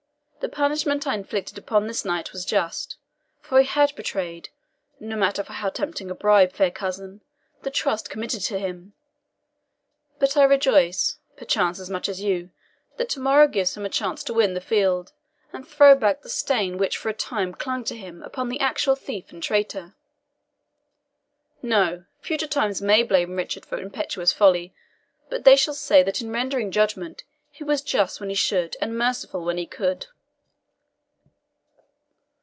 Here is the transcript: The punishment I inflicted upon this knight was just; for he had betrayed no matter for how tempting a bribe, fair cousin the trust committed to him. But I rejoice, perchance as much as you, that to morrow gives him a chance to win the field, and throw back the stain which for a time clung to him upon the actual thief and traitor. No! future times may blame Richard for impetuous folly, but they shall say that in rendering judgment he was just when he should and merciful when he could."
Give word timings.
The 0.41 0.49
punishment 0.49 1.05
I 1.05 1.13
inflicted 1.13 1.59
upon 1.59 1.85
this 1.85 2.03
knight 2.03 2.33
was 2.33 2.45
just; 2.45 2.97
for 3.41 3.59
he 3.61 3.65
had 3.67 3.93
betrayed 3.95 4.49
no 4.99 5.15
matter 5.15 5.43
for 5.43 5.53
how 5.53 5.69
tempting 5.69 6.09
a 6.09 6.15
bribe, 6.15 6.51
fair 6.51 6.71
cousin 6.71 7.21
the 7.61 7.69
trust 7.69 8.09
committed 8.09 8.41
to 8.45 8.57
him. 8.57 8.93
But 10.17 10.35
I 10.35 10.43
rejoice, 10.43 11.19
perchance 11.37 11.79
as 11.79 11.91
much 11.91 12.09
as 12.09 12.21
you, 12.21 12.49
that 12.97 13.07
to 13.09 13.19
morrow 13.19 13.47
gives 13.47 13.77
him 13.77 13.85
a 13.85 13.89
chance 13.89 14.23
to 14.23 14.33
win 14.33 14.55
the 14.55 14.59
field, 14.61 15.13
and 15.53 15.65
throw 15.65 15.93
back 15.93 16.23
the 16.23 16.27
stain 16.27 16.79
which 16.79 16.97
for 16.97 17.09
a 17.09 17.13
time 17.13 17.53
clung 17.53 17.83
to 17.83 17.95
him 17.95 18.23
upon 18.23 18.49
the 18.49 18.59
actual 18.59 18.95
thief 18.95 19.31
and 19.31 19.43
traitor. 19.43 19.93
No! 21.61 22.05
future 22.19 22.47
times 22.47 22.81
may 22.81 23.03
blame 23.03 23.35
Richard 23.35 23.63
for 23.63 23.77
impetuous 23.77 24.33
folly, 24.33 24.73
but 25.29 25.43
they 25.43 25.55
shall 25.55 25.75
say 25.75 26.01
that 26.01 26.19
in 26.19 26.31
rendering 26.31 26.71
judgment 26.71 27.23
he 27.51 27.63
was 27.63 27.83
just 27.83 28.19
when 28.19 28.29
he 28.29 28.35
should 28.35 28.75
and 28.81 28.97
merciful 28.97 29.45
when 29.45 29.59
he 29.59 29.67
could." 29.67 30.07